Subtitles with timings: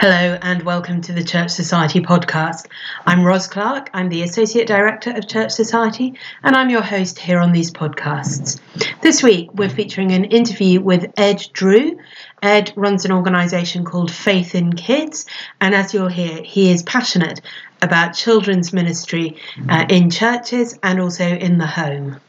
[0.00, 2.68] Hello and welcome to the Church Society podcast.
[3.04, 7.40] I'm Ros Clark, I'm the Associate Director of Church Society, and I'm your host here
[7.40, 8.60] on these podcasts.
[9.00, 11.98] This week we're featuring an interview with Ed Drew.
[12.40, 15.26] Ed runs an organisation called Faith in Kids,
[15.60, 17.40] and as you'll hear, he is passionate
[17.82, 19.36] about children's ministry
[19.68, 22.20] uh, in churches and also in the home.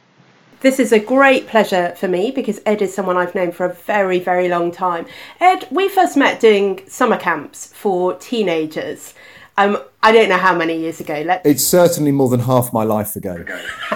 [0.61, 3.73] This is a great pleasure for me because Ed is someone I've known for a
[3.73, 5.05] very, very long time.
[5.39, 9.13] Ed, we first met doing summer camps for teenagers.
[9.57, 11.23] Um, I don't know how many years ago.
[11.25, 11.45] Let's...
[11.45, 13.45] It's certainly more than half my life ago.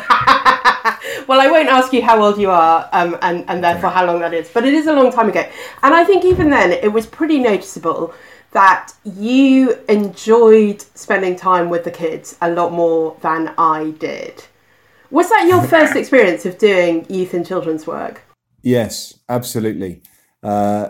[1.27, 4.21] well, I won't ask you how old you are um, and, and therefore how long
[4.21, 5.45] that is, but it is a long time ago.
[5.81, 8.13] And I think even then it was pretty noticeable
[8.51, 14.45] that you enjoyed spending time with the kids a lot more than I did.
[15.13, 18.23] Was that your first experience of doing youth and children's work?
[18.63, 20.01] Yes, absolutely.
[20.41, 20.89] Uh,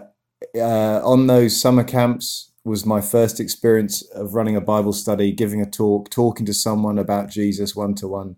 [0.56, 5.60] uh, on those summer camps was my first experience of running a Bible study, giving
[5.60, 8.38] a talk, talking to someone about Jesus one to one,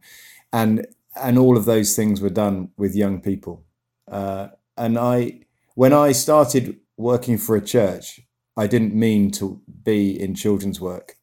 [0.52, 0.88] and
[1.22, 3.64] and all of those things were done with young people.
[4.12, 5.42] Uh, and I,
[5.76, 8.22] when I started working for a church,
[8.58, 11.15] I didn't mean to be in children's work.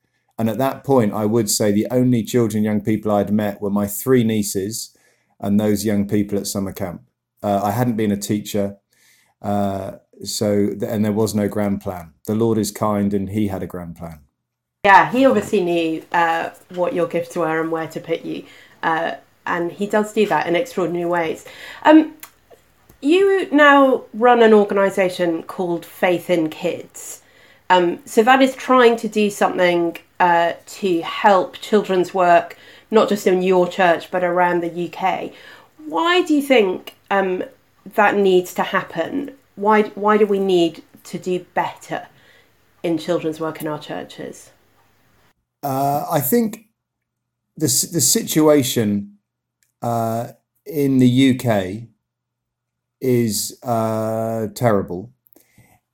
[0.42, 3.70] And at that point, I would say the only children, young people I'd met were
[3.70, 4.92] my three nieces
[5.38, 7.02] and those young people at summer camp.
[7.44, 8.76] Uh, I hadn't been a teacher,
[9.40, 12.14] uh, so and there was no grand plan.
[12.26, 14.18] The Lord is kind, and He had a grand plan.
[14.84, 18.44] Yeah, He obviously knew uh, what your gifts were and where to put you,
[18.82, 19.14] uh,
[19.46, 21.46] and He does do that in extraordinary ways.
[21.84, 22.14] Um,
[23.00, 27.21] you now run an organisation called Faith in Kids.
[27.72, 32.58] Um, so that is trying to do something uh, to help children's work,
[32.90, 35.32] not just in your church, but around the UK.
[35.86, 37.42] Why do you think um,
[37.94, 39.34] that needs to happen?
[39.54, 42.08] Why, why do we need to do better
[42.82, 44.50] in children's work in our churches?
[45.62, 46.66] Uh, I think
[47.56, 49.16] the, the situation
[49.80, 50.32] uh,
[50.66, 51.88] in the UK
[53.00, 55.10] is uh, terrible.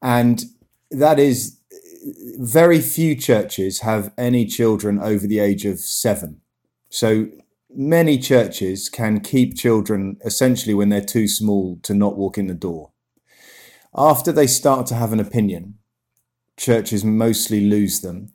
[0.02, 0.42] And
[0.90, 1.57] that is
[2.38, 6.40] very few churches have any children over the age of seven.
[6.90, 7.26] So
[7.70, 12.54] many churches can keep children essentially when they're too small to not walk in the
[12.54, 12.92] door.
[13.94, 15.74] After they start to have an opinion,
[16.56, 18.32] churches mostly lose them.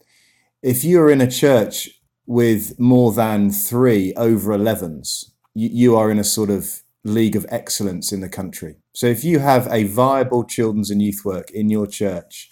[0.62, 1.90] If you're in a church
[2.26, 7.46] with more than three over 11s, you, you are in a sort of league of
[7.50, 8.78] excellence in the country.
[8.94, 12.50] So if you have a viable children's and youth work in your church,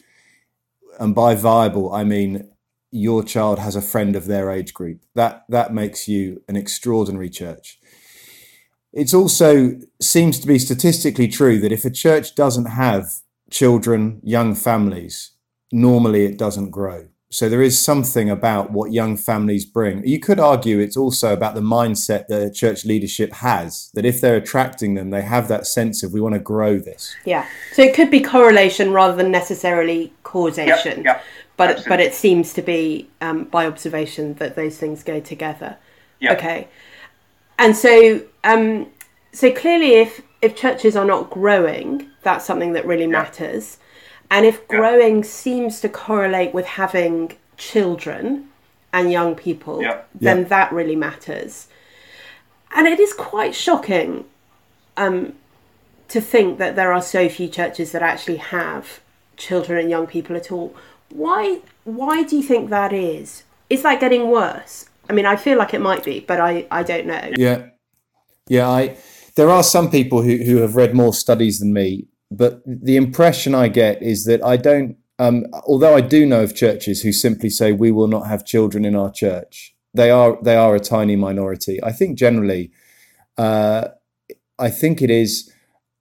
[1.01, 2.51] and by viable I mean
[2.91, 5.01] your child has a friend of their age group.
[5.16, 7.79] That that makes you an extraordinary church.
[8.94, 13.09] It also seems to be statistically true that if a church doesn't have
[13.50, 15.31] children, young families,
[15.72, 17.07] normally it doesn't grow.
[17.34, 20.06] So there is something about what young families bring.
[20.06, 24.36] You could argue it's also about the mindset that church leadership has, that if they're
[24.36, 27.16] attracting them, they have that sense of we want to grow this.
[27.24, 27.47] Yeah.
[27.72, 30.97] So it could be correlation rather than necessarily causation.
[30.97, 31.24] Yep, yep,
[31.56, 31.90] but absolutely.
[31.90, 35.78] but it seems to be um, by observation that those things go together.
[36.20, 36.38] Yep.
[36.38, 36.68] Okay.
[37.58, 38.88] And so um,
[39.31, 43.78] so clearly if if churches are not growing, that's something that really matters.
[44.31, 45.24] And if growing yeah.
[45.24, 48.47] seems to correlate with having children
[48.94, 50.02] and young people, yeah.
[50.16, 50.44] then yeah.
[50.46, 51.68] that really matters.
[52.74, 54.24] And it is quite shocking
[54.96, 55.34] um,
[56.08, 59.02] to think that there are so few churches that actually have
[59.36, 60.74] children and young people at all.
[61.09, 61.59] Why?
[61.84, 63.44] Why do you think that is?
[63.70, 64.90] Is that getting worse?
[65.09, 67.31] I mean, I feel like it might be, but I, I don't know.
[67.38, 67.68] Yeah,
[68.47, 68.70] yeah.
[68.70, 68.97] I
[69.36, 73.53] there are some people who, who have read more studies than me but the impression
[73.53, 74.96] I get is that I don't.
[75.20, 78.85] Um, although I do know of churches who simply say we will not have children
[78.85, 81.84] in our church, they are they are a tiny minority.
[81.84, 82.72] I think generally,
[83.38, 83.90] uh,
[84.58, 85.52] I think it is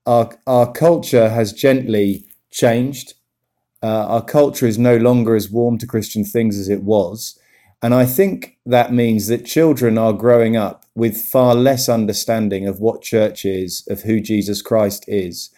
[0.06, 3.14] our our culture has gently changed.
[3.82, 7.38] Uh, our culture is no longer as warm to Christian things as it was.
[7.82, 12.78] And I think that means that children are growing up with far less understanding of
[12.78, 15.50] what church is, of who Jesus Christ is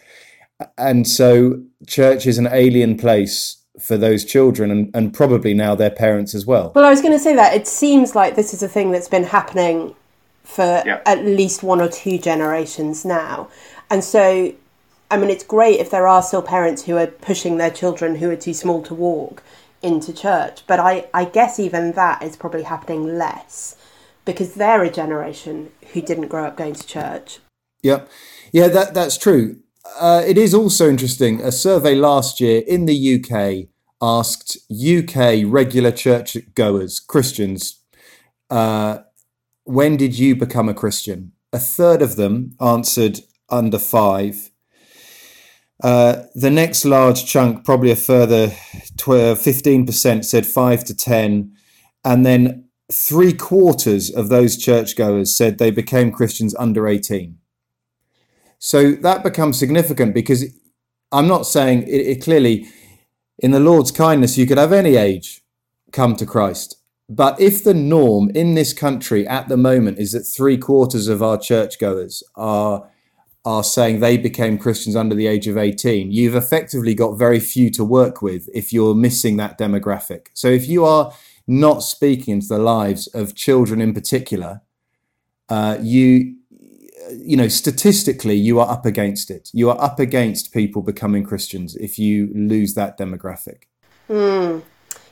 [0.78, 5.90] and so church is an alien place for those children and, and probably now their
[5.90, 6.72] parents as well.
[6.74, 9.08] Well, I was going to say that it seems like this is a thing that's
[9.08, 9.94] been happening
[10.44, 11.00] for yeah.
[11.06, 13.48] at least one or two generations now.
[13.90, 14.52] And so,
[15.10, 18.30] I mean, it's great if there are still parents who are pushing their children who
[18.30, 19.42] are too small to walk
[19.82, 23.76] into church, but I, I guess even that is probably happening less
[24.24, 27.40] because they're a generation who didn't grow up going to church.
[27.82, 28.02] Yeah,
[28.52, 29.58] yeah, that that's true.
[29.98, 31.40] Uh, it is also interesting.
[31.40, 33.68] A survey last year in the UK
[34.00, 37.80] asked UK regular church goers, Christians,
[38.50, 38.98] uh,
[39.64, 41.32] when did you become a Christian?
[41.52, 44.50] A third of them answered under five.
[45.82, 48.52] Uh, the next large chunk, probably a further
[48.98, 51.52] 12, 15%, said five to 10.
[52.04, 57.38] And then three quarters of those churchgoers said they became Christians under 18.
[58.64, 60.44] So that becomes significant because
[61.10, 62.68] I'm not saying it, it clearly,
[63.40, 65.42] in the Lord's kindness, you could have any age
[65.90, 66.76] come to Christ.
[67.08, 71.24] But if the norm in this country at the moment is that three quarters of
[71.24, 72.88] our churchgoers are
[73.44, 77.68] are saying they became Christians under the age of 18, you've effectively got very few
[77.70, 80.28] to work with if you're missing that demographic.
[80.34, 81.12] So if you are
[81.48, 84.60] not speaking into the lives of children in particular,
[85.48, 86.36] uh, you
[87.16, 89.50] you know statistically you are up against it.
[89.52, 93.64] You are up against people becoming Christians if you lose that demographic.
[94.08, 94.62] Mm.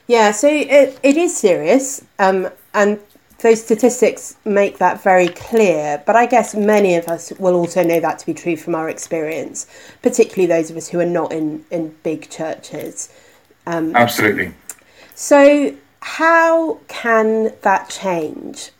[0.06, 2.98] Yeah, so it, it is serious, um, and
[3.42, 6.02] those statistics make that very clear.
[6.04, 8.88] But I guess many of us will also know that to be true from our
[8.88, 9.66] experience,
[10.02, 13.12] particularly those of us who are not in, in big churches.
[13.66, 14.52] Um, Absolutely.
[15.14, 18.70] So, how can that change?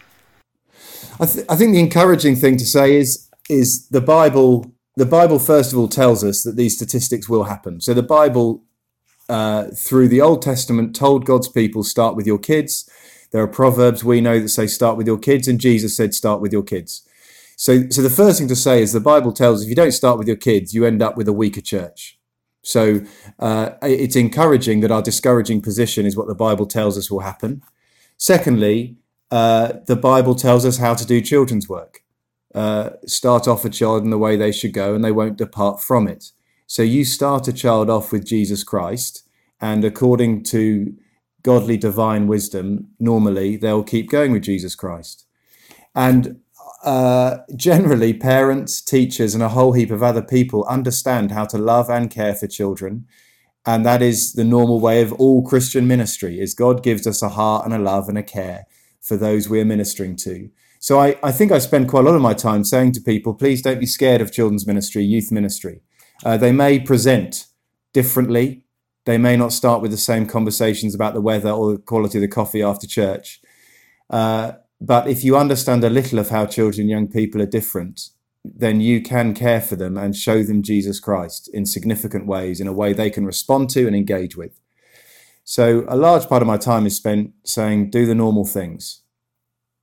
[1.21, 4.73] I, th- I think the encouraging thing to say is is the Bible.
[4.97, 7.81] The Bible, first of all, tells us that these statistics will happen.
[7.81, 8.65] So the Bible
[9.29, 12.91] uh, through the Old Testament told God's people, start with your kids.
[13.31, 16.41] There are proverbs we know that say, start with your kids, and Jesus said, start
[16.41, 17.07] with your kids.
[17.57, 20.19] So, so the first thing to say is the Bible tells if you don't start
[20.19, 22.19] with your kids, you end up with a weaker church.
[22.63, 23.03] So
[23.39, 27.63] uh, it's encouraging that our discouraging position is what the Bible tells us will happen.
[28.17, 28.97] Secondly,
[29.31, 32.03] uh, the Bible tells us how to do children's work.
[32.55, 35.81] Uh, start off a child in the way they should go, and they won't depart
[35.81, 36.33] from it.
[36.67, 39.29] So you start a child off with Jesus Christ,
[39.61, 40.95] and according to
[41.43, 45.27] godly divine wisdom, normally they'll keep going with Jesus Christ.
[45.95, 46.41] And
[46.85, 51.91] uh, generally, parents, teachers, and a whole heap of other people understand how to love
[51.91, 53.07] and care for children.
[53.67, 57.29] And that is the normal way of all Christian ministry is God gives us a
[57.29, 58.67] heart and a love and a care
[59.01, 60.51] for those we're ministering to.
[60.79, 63.35] So I, I think I spend quite a lot of my time saying to people,
[63.35, 65.83] please don't be scared of children's ministry, youth ministry.
[66.25, 67.47] Uh, they may present
[67.93, 68.65] differently.
[69.05, 72.23] They may not start with the same conversations about the weather or the quality of
[72.23, 73.41] the coffee after church.
[74.09, 78.09] Uh, but if you understand a little of how children and young people are different,
[78.45, 82.67] then you can care for them and show them Jesus Christ in significant ways, in
[82.67, 84.59] a way they can respond to and engage with.
[85.51, 89.03] So a large part of my time is spent saying, do the normal things.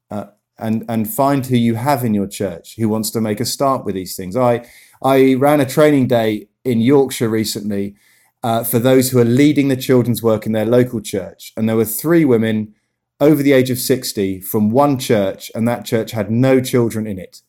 [0.09, 0.27] Uh,
[0.57, 3.83] and, and find who you have in your church who wants to make a start
[3.83, 4.37] with these things.
[4.37, 4.65] I,
[5.03, 7.95] I ran a training day in Yorkshire recently
[8.43, 11.51] uh, for those who are leading the children's work in their local church.
[11.57, 12.73] And there were three women
[13.19, 17.19] over the age of 60 from one church, and that church had no children in
[17.19, 17.41] it.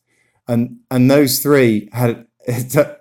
[0.45, 2.27] And, and those three had,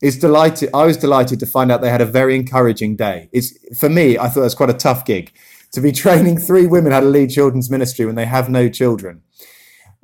[0.00, 0.70] it's delighted.
[0.72, 3.28] I was delighted to find out they had a very encouraging day.
[3.32, 5.32] It's, for me, I thought it was quite a tough gig
[5.72, 9.22] to be training three women how to lead children's ministry when they have no children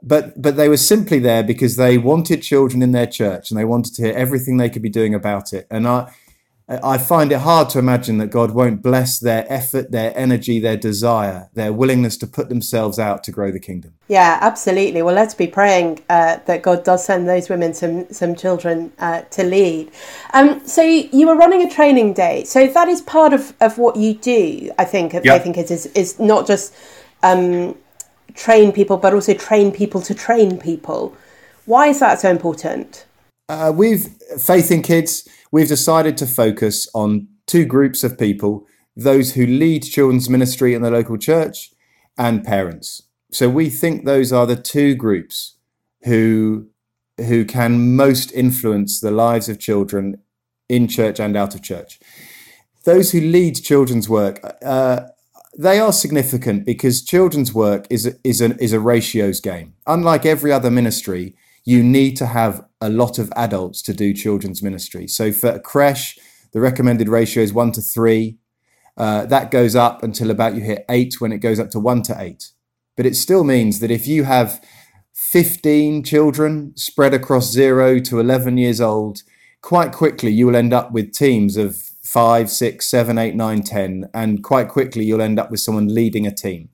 [0.03, 3.65] but but they were simply there because they wanted children in their church and they
[3.65, 6.11] wanted to hear everything they could be doing about it and i
[6.69, 10.77] i find it hard to imagine that god won't bless their effort their energy their
[10.77, 15.35] desire their willingness to put themselves out to grow the kingdom yeah absolutely well let's
[15.35, 19.91] be praying uh, that god does send those women some some children uh, to lead
[20.33, 23.97] um, so you were running a training day so that is part of of what
[23.97, 25.27] you do i think yep.
[25.27, 26.75] i think it is is not just
[27.23, 27.77] um,
[28.37, 31.17] train people, but also train people to train people.
[31.65, 33.07] Why is that so important?
[33.49, 34.09] Uh, we've
[34.39, 35.29] Faith in Kids.
[35.53, 40.83] We've decided to focus on two groups of people: those who lead children's ministry in
[40.83, 41.73] the local church,
[42.19, 43.03] and parents.
[43.31, 45.57] So we think those are the two groups
[46.05, 46.69] who
[47.19, 50.17] who can most influence the lives of children
[50.69, 51.99] in church and out of church.
[52.85, 54.41] Those who lead children's work.
[54.65, 55.07] Uh,
[55.59, 59.75] they are significant because children's work is is is a ratios game.
[59.87, 61.35] Unlike every other ministry,
[61.67, 65.07] you need to have a lot of adults to do children's ministry.
[65.09, 66.17] So for a creche,
[66.53, 68.39] the recommended ratio is one to three.
[68.97, 72.03] Uh, that goes up until about you hit eight when it goes up to one
[72.03, 72.53] to eight.
[72.97, 74.65] But it still means that if you have
[75.13, 79.23] 15 children spread across zero to 11 years old,
[79.61, 84.09] quite quickly you will end up with teams of five, six, seven, eight, nine, ten,
[84.15, 86.69] and quite quickly you'll end up with someone leading a team.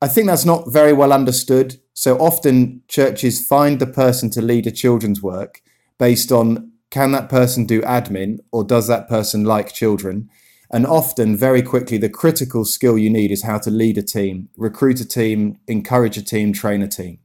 [0.00, 1.80] I think that's not very well understood.
[1.94, 5.62] So often churches find the person to lead a children's work
[5.98, 10.28] based on can that person do admin or does that person like children?
[10.70, 14.48] And often, very quickly, the critical skill you need is how to lead a team,
[14.56, 17.18] recruit a team, encourage a team, train a team.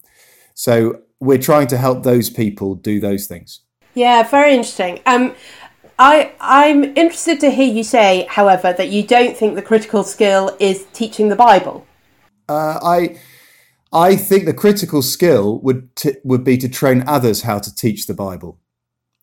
[0.54, 3.62] So we're trying to help those people do those things.
[3.94, 5.00] Yeah, very interesting.
[5.06, 5.34] Um,
[5.98, 10.56] I I'm interested to hear you say, however, that you don't think the critical skill
[10.60, 11.86] is teaching the Bible.
[12.50, 13.18] Uh, I
[13.92, 18.08] I think the critical skill would t- would be to train others how to teach
[18.08, 18.60] the Bible.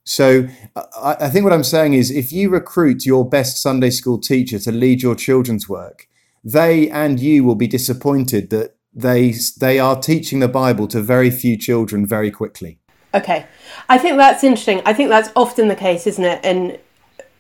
[0.04, 4.18] So I, I think what I'm saying is, if you recruit your best Sunday school
[4.18, 6.09] teacher to lead your children's work,
[6.42, 11.30] they and you will be disappointed that they they are teaching the Bible to very
[11.30, 12.78] few children very quickly.
[13.14, 13.47] Okay,
[13.88, 14.83] I think that's interesting.
[14.85, 16.40] I think that's often the case, isn't it?
[16.42, 16.78] And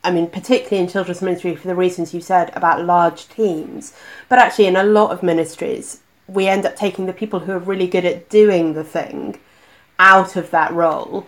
[0.04, 3.94] I mean, particularly in children's ministry, for the reasons you said about large teams,
[4.28, 7.58] but actually in a lot of ministries, we end up taking the people who are
[7.58, 9.38] really good at doing the thing
[9.98, 11.26] out of that role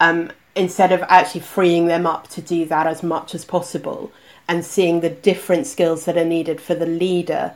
[0.00, 4.10] um, instead of actually freeing them up to do that as much as possible
[4.48, 7.54] and seeing the different skills that are needed for the leader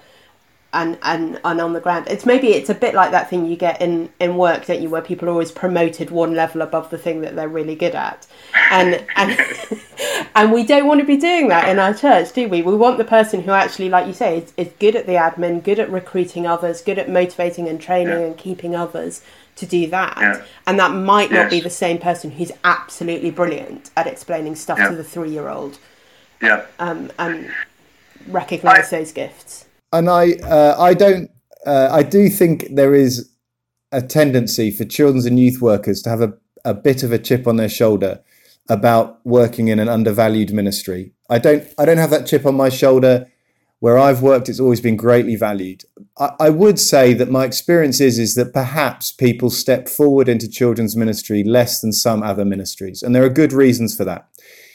[0.72, 2.06] and, and and on the ground.
[2.08, 4.88] It's maybe it's a bit like that thing you get in in work, don't you,
[4.88, 8.26] where people are always promoted one level above the thing that they're really good at,
[8.70, 9.38] and and
[10.34, 12.62] and we don't want to be doing that in our church, do we?
[12.62, 15.62] We want the person who actually, like you say, is, is good at the admin,
[15.62, 18.26] good at recruiting others, good at motivating and training yeah.
[18.26, 19.22] and keeping others
[19.56, 20.42] to do that, yeah.
[20.66, 21.42] and that might yes.
[21.44, 24.88] not be the same person who's absolutely brilliant at explaining stuff yeah.
[24.88, 25.78] to the three year old.
[26.40, 26.64] Yeah.
[26.78, 27.52] Um, and
[28.26, 31.30] recognize I, those gifts and I uh, I don't
[31.66, 33.30] uh, I do think there is
[33.92, 36.32] a tendency for children's and youth workers to have a,
[36.64, 38.20] a bit of a chip on their shoulder
[38.68, 41.12] about working in an undervalued ministry.
[41.28, 43.26] I don't I don't have that chip on my shoulder.
[43.80, 45.82] Where I've worked, it's always been greatly valued.
[46.16, 50.48] I, I would say that my experience is, is that perhaps people step forward into
[50.48, 54.28] children's ministry less than some other ministries, and there are good reasons for that.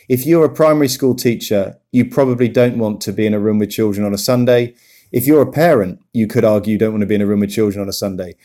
[0.10, 3.60] If you're a primary school teacher, you probably don't want to be in a room
[3.60, 4.76] with children on a Sunday
[5.12, 7.40] if you're a parent, you could argue you don't want to be in a room
[7.42, 8.36] with children on a Sunday.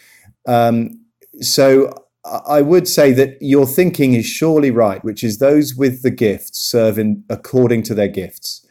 [0.47, 1.01] Um,
[1.41, 1.93] so
[2.25, 6.61] I would say that your thinking is surely right, which is those with the gifts
[6.61, 8.65] serving according to their gifts.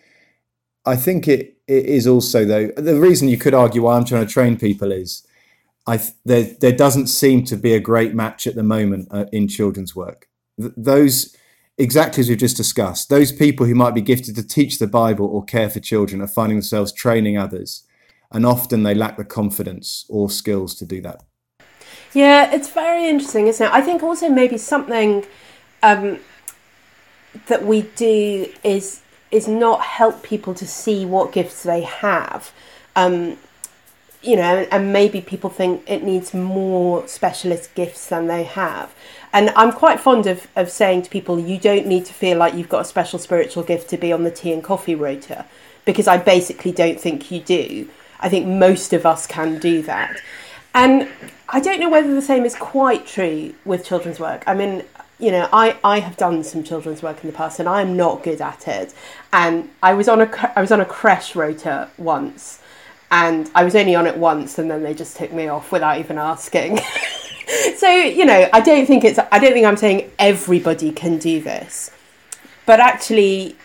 [0.85, 4.25] I think it, it is also though the reason you could argue why I'm trying
[4.25, 5.25] to train people is
[5.85, 9.47] I there there doesn't seem to be a great match at the moment uh, in
[9.47, 10.27] children's work.
[10.59, 11.35] Th- those
[11.77, 15.25] exactly as we've just discussed, those people who might be gifted to teach the Bible
[15.25, 17.83] or care for children are finding themselves training others.
[18.31, 21.23] And often they lack the confidence or skills to do that.
[22.13, 23.71] Yeah, it's very interesting, isn't it?
[23.71, 25.25] I think also maybe something
[25.83, 26.19] um,
[27.47, 29.01] that we do is
[29.31, 32.51] is not help people to see what gifts they have.
[32.97, 33.37] Um,
[34.21, 38.93] you know, and maybe people think it needs more specialist gifts than they have.
[39.33, 42.53] And I'm quite fond of, of saying to people, you don't need to feel like
[42.53, 45.45] you've got a special spiritual gift to be on the tea and coffee rota,
[45.85, 47.89] because I basically don't think you do.
[48.19, 50.21] I think most of us can do that.
[50.73, 51.09] And
[51.49, 54.43] I don't know whether the same is quite true with children's work.
[54.45, 54.83] I mean,
[55.19, 58.23] you know, I, I have done some children's work in the past and I'm not
[58.23, 58.93] good at it.
[59.33, 62.61] And I was on a, I was on a creche rota once
[63.11, 65.99] and I was only on it once and then they just took me off without
[65.99, 66.79] even asking.
[67.75, 71.41] so you know i don't think it's i don't think i'm saying everybody can do
[71.41, 71.91] this
[72.65, 73.55] but actually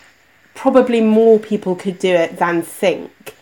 [0.55, 3.35] probably more people could do it than think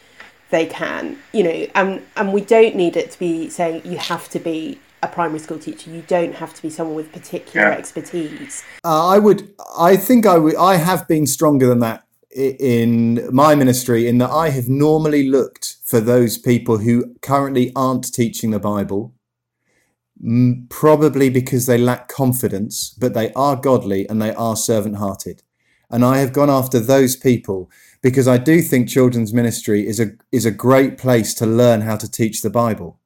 [0.51, 4.29] they can you know and and we don't need it to be saying you have
[4.29, 7.75] to be a primary school teacher you don't have to be someone with particular yeah.
[7.75, 12.04] expertise uh, i would i think i would i have been stronger than that
[12.35, 18.13] in my ministry in that i have normally looked for those people who currently aren't
[18.13, 19.13] teaching the bible
[20.69, 25.43] probably because they lack confidence, but they are godly and they are servant hearted.
[25.89, 27.69] And I have gone after those people
[28.01, 31.95] because I do think children's ministry is a is a great place to learn how
[31.97, 32.99] to teach the Bible.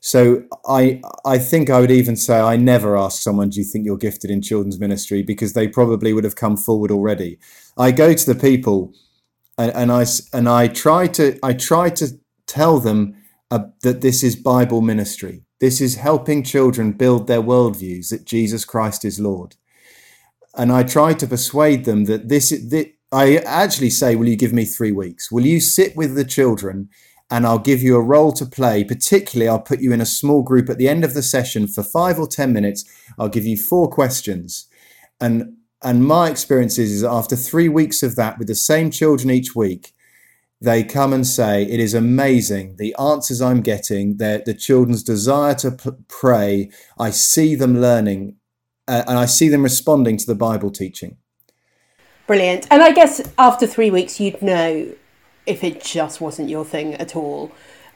[0.00, 3.84] So I I think I would even say I never ask someone, do you think
[3.84, 5.22] you're gifted in children's ministry?
[5.22, 7.38] Because they probably would have come forward already.
[7.76, 8.92] I go to the people
[9.56, 12.08] and, and I and I try to I try to
[12.46, 13.14] tell them
[13.50, 18.64] uh, that this is Bible ministry this is helping children build their worldviews that Jesus
[18.64, 19.56] Christ is Lord.
[20.54, 24.52] And I try to persuade them that this, that I actually say, Will you give
[24.52, 25.30] me three weeks?
[25.30, 26.88] Will you sit with the children
[27.30, 28.84] and I'll give you a role to play?
[28.84, 31.82] Particularly, I'll put you in a small group at the end of the session for
[31.82, 32.84] five or 10 minutes.
[33.18, 34.66] I'll give you four questions.
[35.20, 39.30] And, and my experience is, is after three weeks of that with the same children
[39.30, 39.92] each week,
[40.60, 42.76] they come and say, It is amazing.
[42.76, 48.36] The answers I'm getting, the children's desire to p- pray, I see them learning
[48.88, 51.18] uh, and I see them responding to the Bible teaching.
[52.26, 52.66] Brilliant.
[52.70, 54.92] And I guess after three weeks, you'd know
[55.48, 57.50] if it just wasn't your thing at all.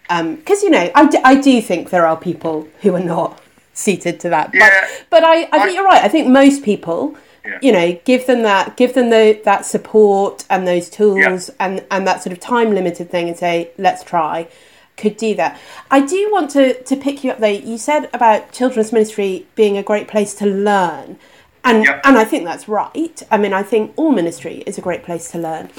[0.09, 3.40] Because, um, you know, I, d- I do think there are people who are not
[3.73, 4.50] suited to that.
[4.52, 4.68] Yeah,
[5.09, 6.02] but, but I, I think you're right.
[6.02, 7.59] I think most people, yeah.
[7.62, 11.54] you know, give them that, give them the, that support and those tools yeah.
[11.61, 14.49] and, and that sort of time limited thing and say, let's try
[14.97, 15.59] could do that.
[15.90, 17.52] I do want to, to pick you up there.
[17.52, 21.18] You said about children's ministry being a great place to learn.
[21.64, 23.23] And, and I think that's right.
[23.30, 25.71] I mean, I think all ministry is a great place to learn.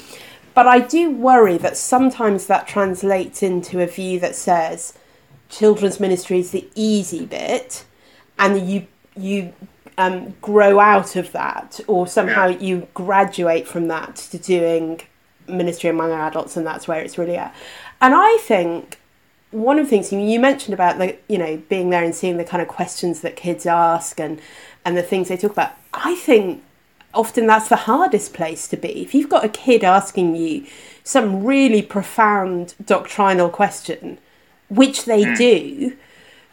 [0.54, 4.94] But I do worry that sometimes that translates into a view that says
[5.48, 7.84] children's ministry is the easy bit,
[8.38, 9.52] and you you
[9.98, 12.58] um, grow out of that, or somehow yeah.
[12.58, 15.00] you graduate from that to doing
[15.48, 17.54] ministry among adults, and that's where it's really at.
[18.00, 18.98] And I think
[19.54, 22.44] one of the things you mentioned about the you know being there and seeing the
[22.44, 24.40] kind of questions that kids ask and
[24.84, 26.60] and the things they talk about i think
[27.14, 30.66] often that's the hardest place to be if you've got a kid asking you
[31.02, 34.18] some really profound doctrinal question
[34.68, 35.36] which they mm.
[35.36, 35.96] do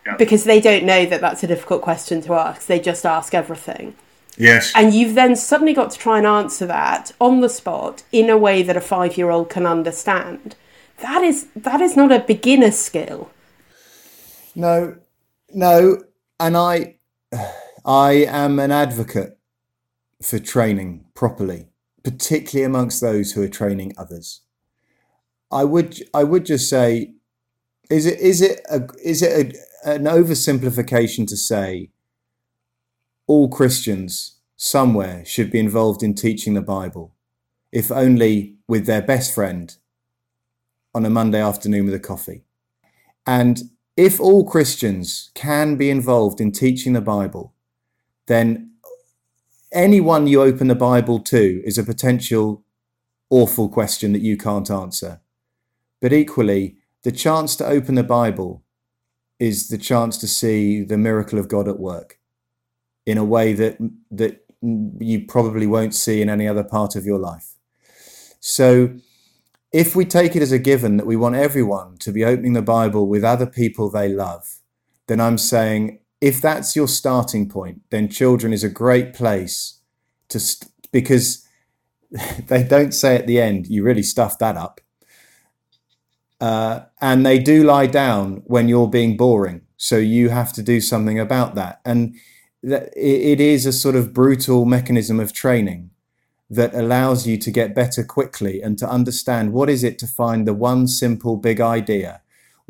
[0.06, 0.16] yeah.
[0.18, 3.96] because they don't know that that's a difficult question to ask they just ask everything
[4.38, 8.30] yes and you've then suddenly got to try and answer that on the spot in
[8.30, 10.56] a way that a 5 year old can understand
[11.02, 13.30] that is that is not a beginner skill.
[14.56, 14.98] No,
[15.54, 16.04] no,
[16.40, 16.96] and I
[17.86, 19.38] I am an advocate
[20.22, 21.68] for training properly,
[22.04, 24.42] particularly amongst those who are training others.
[25.52, 27.14] I would I would just say,
[27.90, 31.90] is it is it a, is it a, an oversimplification to say
[33.28, 37.16] all Christians somewhere should be involved in teaching the Bible,
[37.72, 39.76] if only with their best friend
[40.94, 42.44] on a Monday afternoon with a coffee.
[43.26, 43.62] And
[43.98, 47.54] if all Christians can be involved in teaching the Bible,
[48.28, 48.71] then
[49.72, 52.64] anyone you open the Bible to is a potential
[53.30, 55.22] awful question that you can't answer.
[56.02, 58.64] But equally, the chance to open the Bible
[59.40, 62.20] is the chance to see the miracle of God at work
[63.06, 63.78] in a way that
[64.12, 67.56] that you probably won't see in any other part of your life.
[68.40, 68.94] So
[69.72, 72.62] if we take it as a given that we want everyone to be opening the
[72.62, 74.60] Bible with other people they love,
[75.08, 79.80] then I'm saying if that's your starting point, then children is a great place
[80.30, 81.48] to, st- because
[82.48, 84.80] they don't say at the end, you really stuffed that up.
[86.40, 89.62] Uh, and they do lie down when you're being boring.
[89.78, 91.82] So you have to do something about that.
[91.84, 92.16] And
[92.64, 95.90] that it is a sort of brutal mechanism of training
[96.50, 100.48] that allows you to get better quickly and to understand what is it to find
[100.48, 102.22] the one simple big idea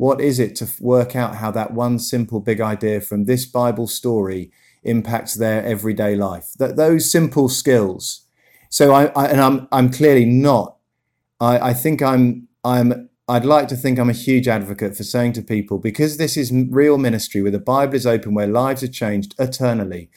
[0.02, 3.86] what is it to work out how that one simple big idea from this bible
[3.86, 6.48] story impacts their everyday life?
[6.58, 8.26] That those simple skills.
[8.70, 10.78] So i, I and i'm i'm clearly not.
[11.40, 15.34] I i think i'm i'm I'd like to think I'm a huge advocate for saying
[15.34, 18.98] to people, because this is real ministry where the Bible is open, where lives are
[19.02, 20.10] changed eternally,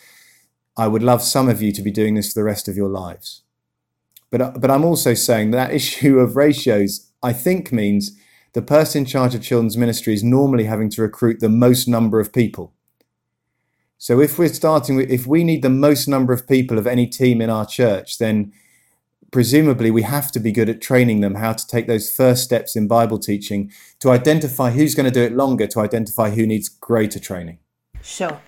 [0.77, 2.89] I would love some of you to be doing this for the rest of your
[2.89, 3.43] lives.
[4.33, 8.19] But, but I'm also saying that issue of ratios, I think, means
[8.55, 12.21] the person in charge of children's ministry is normally having to recruit the most number
[12.21, 12.73] of people.
[13.99, 17.07] So if we're starting with, if we need the most number of people of any
[17.07, 18.53] team in our church, then
[19.33, 22.77] presumably we have to be good at training them how to take those first steps
[22.77, 26.69] in Bible teaching to identify who's going to do it longer, to identify who needs
[26.69, 27.59] greater training.
[28.03, 28.41] Sure.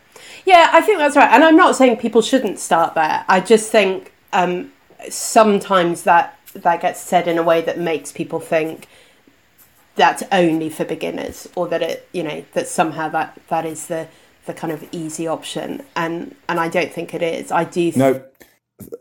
[0.45, 1.31] Yeah, I think that's right.
[1.31, 3.25] And I'm not saying people shouldn't start there.
[3.29, 4.73] I just think um,
[5.09, 8.87] sometimes that that gets said in a way that makes people think
[9.97, 14.09] that's only for beginners or that it you know that somehow that that is the
[14.47, 15.83] the kind of easy option.
[15.97, 17.51] And and I don't think it is.
[17.51, 18.23] I do th- no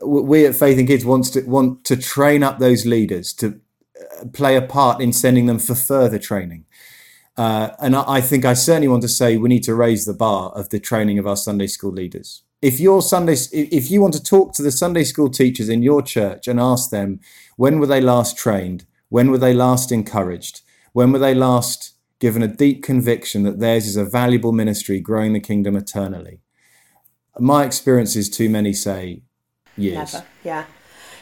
[0.04, 3.60] we at Faith in Kids wants to want to train up those leaders to
[4.00, 6.64] uh, play a part in sending them for further training.
[7.36, 10.14] Uh, and I, I think I certainly want to say we need to raise the
[10.14, 12.42] bar of the training of our Sunday school leaders.
[12.62, 16.00] If your Sunday, if you want to talk to the Sunday school teachers in your
[16.00, 17.20] church and ask them
[17.56, 20.62] when were they last trained, when were they last encouraged,
[20.96, 25.34] when were they last given a deep conviction that theirs is a valuable ministry growing
[25.34, 26.40] the kingdom eternally,
[27.38, 29.20] my experience is too many say
[29.76, 30.14] years.
[30.14, 30.26] Never.
[30.42, 30.64] Yeah,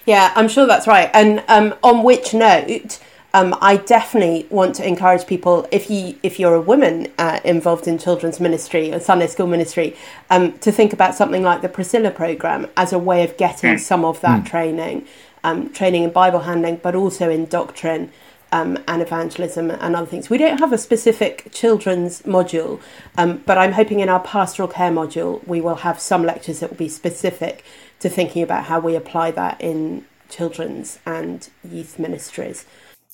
[0.07, 1.11] yeah, I'm sure that's right.
[1.13, 3.01] And um, on which note
[3.33, 7.89] um, I definitely want to encourage people if you if you're a woman uh, involved
[7.89, 9.97] in children's ministry or Sunday school ministry
[10.31, 14.05] um, to think about something like the Priscilla program as a way of getting some
[14.05, 14.47] of that mm.
[14.47, 15.05] training,
[15.43, 18.13] um, training in Bible handling, but also in doctrine.
[18.59, 20.31] Um, and evangelism and other things.
[20.31, 22.81] We don't have a specific children's module,
[23.19, 26.71] um, but I'm hoping in our pastoral care module we will have some lectures that
[26.71, 27.65] will be specific
[27.99, 32.65] to thinking about how we apply that in children's and youth ministries.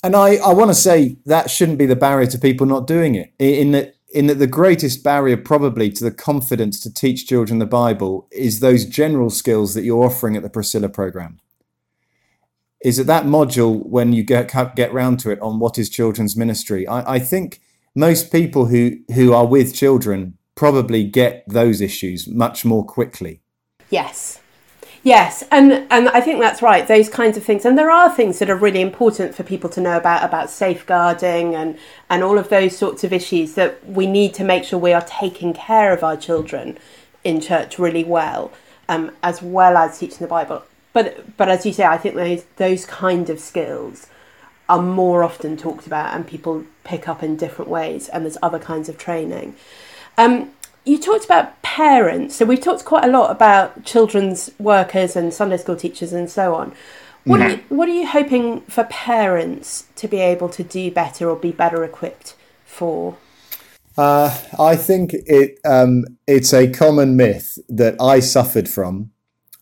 [0.03, 3.15] And I, I want to say that shouldn't be the barrier to people not doing
[3.15, 3.33] it.
[3.39, 7.67] In that, in that the greatest barrier probably to the confidence to teach children the
[7.67, 11.39] Bible is those general skills that you're offering at the Priscilla program.
[12.83, 16.37] Is that that module when you get get round to it on what is children's
[16.37, 16.87] ministry?
[16.87, 17.61] I, I think
[17.95, 23.43] most people who who are with children probably get those issues much more quickly.
[23.91, 24.41] Yes.
[25.03, 26.87] Yes, and and I think that's right.
[26.87, 29.81] Those kinds of things, and there are things that are really important for people to
[29.81, 31.79] know about about safeguarding and
[32.11, 35.05] and all of those sorts of issues that we need to make sure we are
[35.07, 36.77] taking care of our children
[37.25, 38.53] in church really well,
[38.91, 40.65] um, as well as teaching the Bible.
[40.93, 44.07] But but as you say, I think those those kind of skills
[44.69, 48.09] are more often talked about, and people pick up in different ways.
[48.09, 49.57] And there's other kinds of training.
[50.17, 50.53] Um,
[50.85, 55.57] you talked about parents, so we've talked quite a lot about children's workers and Sunday
[55.57, 56.73] school teachers and so on.
[57.25, 57.47] What, mm-hmm.
[57.47, 61.37] are you, what are you hoping for parents to be able to do better or
[61.37, 63.17] be better equipped for?
[63.99, 69.11] Uh, I think it um, it's a common myth that I suffered from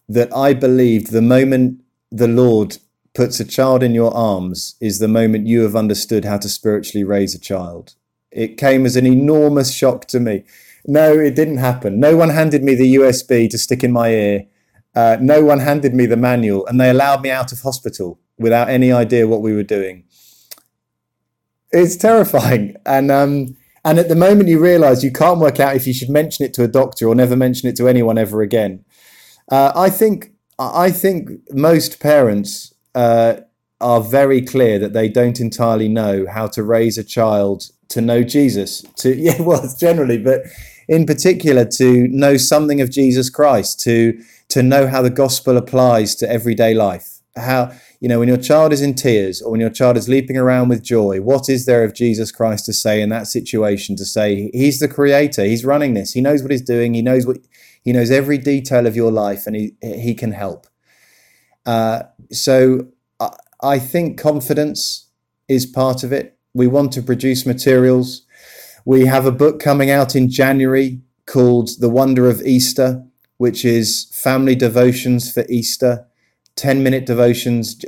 [0.08, 2.78] that I believed the moment the Lord
[3.14, 7.04] puts a child in your arms is the moment you have understood how to spiritually
[7.04, 7.94] raise a child.
[8.30, 10.44] It came as an enormous shock to me
[10.88, 12.00] no, it didn't happen.
[12.00, 14.46] No one handed me the USB to stick in my ear.
[14.94, 18.70] Uh, no one handed me the manual, and they allowed me out of hospital without
[18.70, 20.04] any idea what we were doing.
[21.70, 25.86] It's terrifying, and um, and at the moment you realise you can't work out if
[25.86, 28.84] you should mention it to a doctor or never mention it to anyone ever again.
[29.50, 33.36] Uh, I think I think most parents uh,
[33.80, 38.22] are very clear that they don't entirely know how to raise a child to know
[38.22, 38.82] Jesus.
[38.96, 40.42] To yeah, well, generally, but
[40.88, 46.14] in particular to know something of Jesus Christ, to to know how the gospel applies
[46.16, 47.20] to everyday life.
[47.36, 50.36] How you know when your child is in tears or when your child is leaping
[50.36, 53.96] around with joy, what is there of Jesus Christ to say in that situation?
[53.96, 57.26] To say He's the Creator, He's running this, He knows what He's doing, He knows
[57.26, 57.38] what
[57.82, 60.66] He knows every detail of your life, and He He can help.
[61.66, 62.88] Uh, so
[63.20, 63.30] I,
[63.62, 65.10] I think confidence
[65.48, 66.38] is part of it.
[66.54, 68.26] We want to produce materials
[68.88, 73.04] we have a book coming out in January called The Wonder of Easter,
[73.36, 76.06] which is family devotions for Easter,
[76.56, 77.84] 10 minute devotions,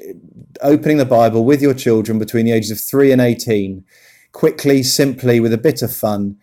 [0.61, 3.83] opening the Bible with your children between the ages of 3 and 18,
[4.33, 6.37] quickly, simply, with a bit of fun.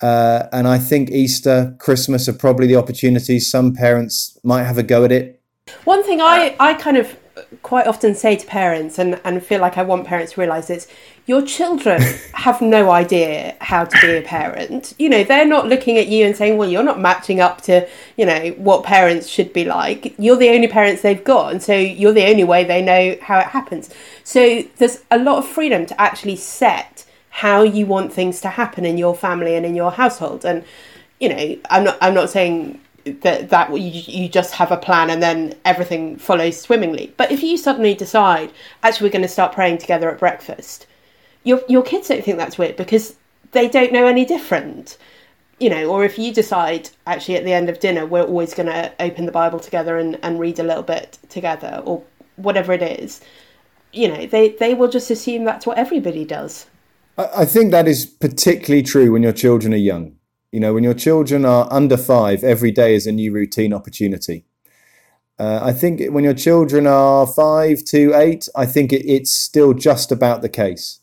[0.00, 3.50] Uh, and I think Easter, Christmas are probably the opportunities.
[3.50, 5.40] Some parents might have a go at it.
[5.84, 7.16] One thing I, I kind of
[7.62, 10.88] quite often say to parents and, and feel like I want parents to realise is
[11.26, 12.00] your children
[12.32, 14.94] have no idea how to be a parent.
[14.98, 17.88] You know, they're not looking at you and saying, well, you're not matching up to,
[18.16, 20.14] you know, what parents should be like.
[20.18, 21.52] You're the only parents they've got.
[21.52, 23.90] And so you're the only way they know how it happens.
[24.24, 28.84] So there's a lot of freedom to actually set how you want things to happen
[28.84, 30.44] in your family and in your household.
[30.44, 30.64] And,
[31.20, 32.80] you know, I'm not, I'm not saying
[33.20, 37.12] that that you, you just have a plan and then everything follows swimmingly.
[37.16, 40.86] But if you suddenly decide, actually, we're going to start praying together at breakfast,
[41.44, 43.16] your your kids don't think that's weird because
[43.52, 44.98] they don't know any different.
[45.60, 48.68] You know, or if you decide actually at the end of dinner we're always going
[48.68, 52.04] to open the Bible together and, and read a little bit together or
[52.36, 53.20] whatever it is,
[53.92, 56.66] you know, they, they will just assume that's what everybody does.
[57.18, 60.18] I think that is particularly true when your children are young
[60.50, 64.44] you know, when your children are under five, every day is a new routine opportunity.
[65.38, 69.74] Uh, I think when your children are five to eight, I think it, it's still
[69.74, 71.00] just about the case.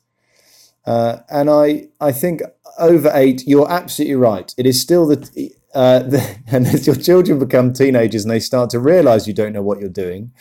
[0.86, 2.42] Uh, and I, I think
[2.78, 4.54] over eight, you're absolutely right.
[4.58, 8.72] It is still the, uh, the, and as your children become teenagers and they start
[8.72, 10.32] to realize you don't know what you're doing,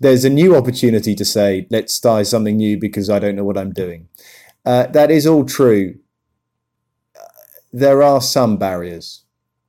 [0.00, 3.58] there's a new opportunity to say, let's try something new because I don't know what
[3.58, 4.08] I'm doing.
[4.64, 5.96] Uh, that is all true
[7.72, 9.24] there are some barriers.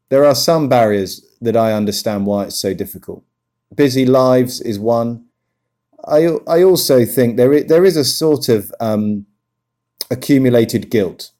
[0.09, 3.23] There are some barriers that I understand why it's so difficult.
[3.73, 5.25] Busy lives is one.
[6.05, 9.25] I I also think there is, there is a sort of um,
[10.11, 11.31] accumulated guilt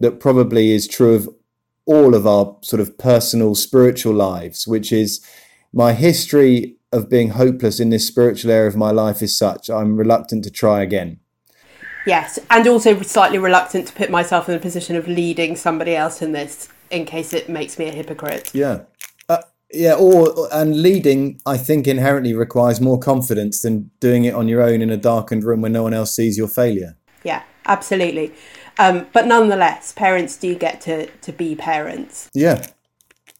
[0.00, 1.28] that probably is true of
[1.84, 5.20] all of our sort of personal spiritual lives, which is
[5.72, 9.96] my history of being hopeless in this spiritual area of my life is such I'm
[9.96, 11.20] reluctant to try again.
[12.08, 16.22] Yes, and also slightly reluctant to put myself in the position of leading somebody else
[16.22, 18.50] in this in case it makes me a hypocrite.
[18.54, 18.84] Yeah.
[19.28, 24.48] Uh, yeah, or and leading, I think inherently requires more confidence than doing it on
[24.48, 26.96] your own in a darkened room where no one else sees your failure.
[27.24, 28.32] Yeah, absolutely.
[28.78, 32.30] Um, but nonetheless, parents do get to to be parents.
[32.32, 32.64] Yeah,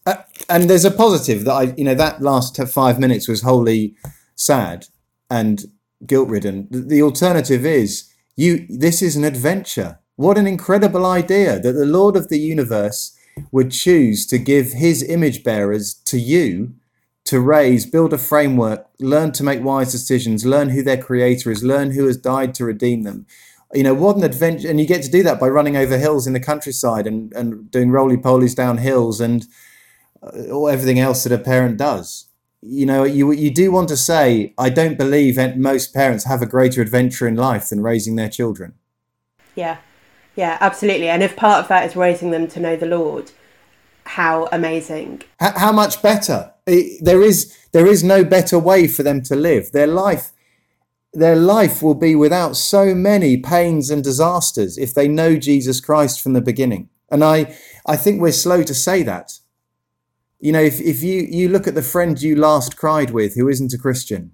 [0.05, 3.95] uh, and there's a positive that I, you know, that last five minutes was wholly
[4.35, 4.85] sad
[5.27, 5.65] and
[6.05, 6.67] guilt ridden.
[6.69, 8.08] The alternative is
[8.39, 8.65] you.
[8.69, 9.99] This is an adventure.
[10.15, 13.17] What an incredible idea that the Lord of the universe
[13.51, 16.73] would choose to give his image bearers to you
[17.25, 21.63] to raise, build a framework, learn to make wise decisions, learn who their creator is,
[21.63, 23.27] learn who has died to redeem them.
[23.73, 24.67] You know, what an adventure.
[24.67, 27.69] And you get to do that by running over hills in the countryside and, and
[27.69, 29.45] doing roly polies down hills and
[30.23, 32.28] uh, everything else that a parent does.
[32.61, 36.41] You know, you, you do want to say, I don't believe that most parents have
[36.41, 38.73] a greater adventure in life than raising their children.
[39.55, 39.77] Yeah,
[40.35, 41.09] yeah, absolutely.
[41.09, 43.31] And if part of that is raising them to know the Lord,
[44.09, 45.21] how amazing.
[45.39, 46.53] How, how much better?
[46.65, 49.71] There is there is no better way for them to live.
[49.71, 50.31] Their life
[51.13, 56.21] their life will be without so many pains and disasters if they know Jesus Christ
[56.21, 56.89] from the beginning.
[57.11, 59.39] And I I think we're slow to say that.
[60.39, 63.49] You know, if, if you, you look at the friend you last cried with who
[63.49, 64.31] isn't a Christian,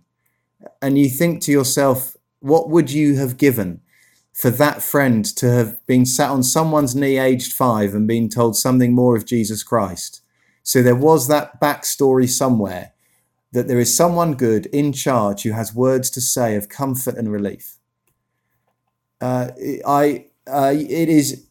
[0.82, 3.82] and you think to yourself, what would you have given
[4.36, 8.58] for that friend to have been sat on someone's knee aged five and been told
[8.58, 10.22] something more of Jesus Christ.
[10.62, 12.92] So there was that backstory somewhere
[13.54, 17.32] that there is someone good in charge who has words to say of comfort and
[17.32, 17.78] relief.
[19.22, 19.52] Uh,
[19.88, 21.48] I, uh, it is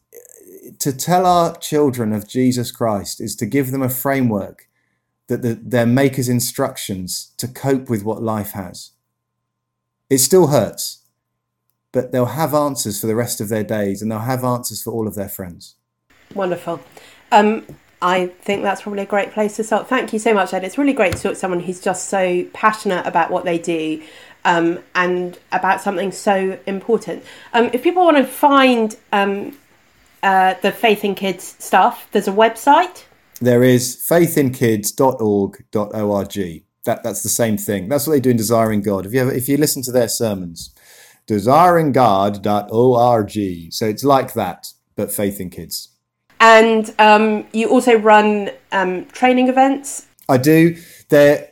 [0.79, 4.67] to tell our children of Jesus Christ is to give them a framework
[5.27, 8.91] that the, their maker's instructions to cope with what life has.
[10.09, 11.05] It still hurts
[11.95, 14.91] but they'll have answers for the rest of their days and they'll have answers for
[14.91, 15.75] all of their friends.
[16.35, 16.81] Wonderful.
[17.31, 17.65] Um,
[18.01, 19.87] I think that's probably a great place to start.
[19.87, 20.65] Thank you so much, Ed.
[20.65, 24.03] It's really great to talk to someone who's just so passionate about what they do
[24.43, 27.23] um, and about something so important.
[27.53, 29.57] Um, if people want to find um,
[30.25, 33.03] uh, the Faith in Kids stuff, there's a website.
[33.39, 36.63] There is faithinkids.org.org.
[36.85, 37.89] That, that's the same thing.
[37.89, 39.05] That's what they do in Desiring God.
[39.05, 40.73] If you, ever, if you listen to their sermons,
[41.27, 43.73] desiringgod.org.
[43.73, 45.89] So it's like that, but faith in kids.
[46.39, 50.07] And um, you also run um, training events.
[50.27, 50.75] I do.
[51.09, 51.49] There,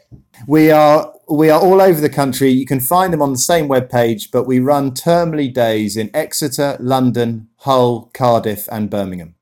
[0.47, 2.49] we are we are all over the country.
[2.49, 6.78] You can find them on the same webpage, but we run termly days in Exeter,
[6.80, 9.36] London, Hull, Cardiff, and Birmingham.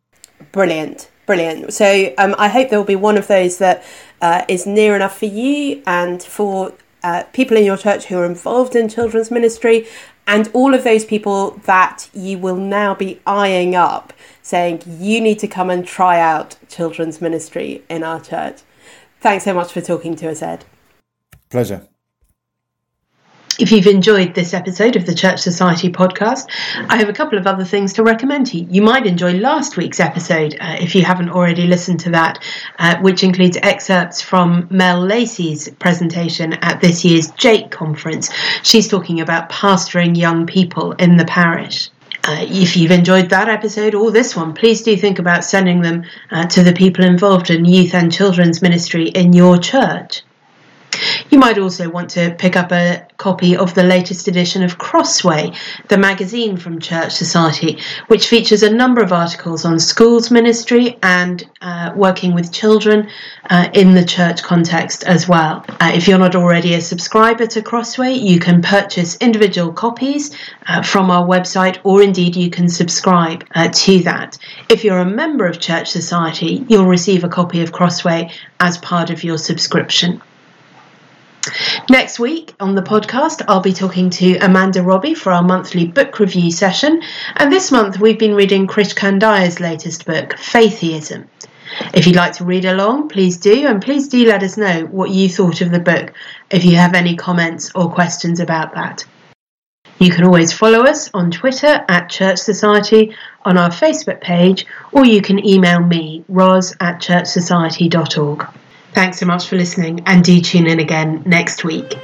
[0.52, 1.74] Brilliant, brilliant.
[1.74, 3.84] So um, I hope there will be one of those that
[4.22, 8.26] uh, is near enough for you and for uh, people in your church who are
[8.26, 9.88] involved in children's ministry
[10.28, 15.40] and all of those people that you will now be eyeing up saying you need
[15.40, 18.62] to come and try out children's ministry in our church.
[19.22, 20.66] Thanks so much for talking to us, Ed.
[21.50, 21.88] Pleasure.
[23.60, 26.50] If you've enjoyed this episode of the Church Society podcast,
[26.90, 28.68] I have a couple of other things to recommend to you.
[28.68, 32.44] You might enjoy last week's episode uh, if you haven't already listened to that,
[32.80, 38.32] uh, which includes excerpts from Mel Lacy's presentation at this year's JAEC conference.
[38.64, 41.92] She's talking about pastoring young people in the parish.
[42.24, 46.04] Uh, if you've enjoyed that episode or this one, please do think about sending them
[46.30, 50.22] uh, to the people involved in youth and children's ministry in your church.
[51.30, 55.54] You might also want to pick up a copy of the latest edition of Crossway,
[55.88, 61.48] the magazine from Church Society, which features a number of articles on schools ministry and
[61.62, 63.08] uh, working with children
[63.50, 65.64] uh, in the church context as well.
[65.80, 70.36] Uh, if you're not already a subscriber to Crossway, you can purchase individual copies
[70.68, 74.38] uh, from our website, or indeed you can subscribe uh, to that.
[74.68, 79.10] If you're a member of Church Society, you'll receive a copy of Crossway as part
[79.10, 80.22] of your subscription.
[81.90, 86.20] Next week on the podcast, I'll be talking to Amanda Robbie for our monthly book
[86.20, 87.02] review session.
[87.36, 91.28] And this month, we've been reading Krish Kandiah's latest book, Faitheism.
[91.94, 95.10] If you'd like to read along, please do, and please do let us know what
[95.10, 96.14] you thought of the book
[96.50, 99.06] if you have any comments or questions about that.
[99.98, 105.06] You can always follow us on Twitter at Church Society, on our Facebook page, or
[105.06, 108.61] you can email me, ros at churchsociety.org.
[108.94, 111.98] Thanks so much for listening and do tune in again next week.